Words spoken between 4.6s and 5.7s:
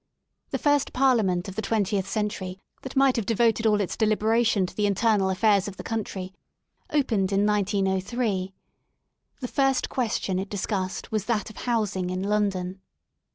to the internal affairs